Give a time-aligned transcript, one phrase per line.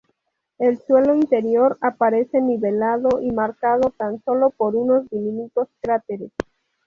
[0.57, 6.31] El suelo interior aparece nivelado y marcado tan solo por unos diminutos cráteres.